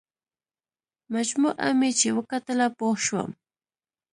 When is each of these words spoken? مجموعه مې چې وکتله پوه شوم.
مجموعه 1.13 1.69
مې 1.79 1.91
چې 1.99 2.07
وکتله 2.17 2.65
پوه 2.77 2.95
شوم. 3.05 3.31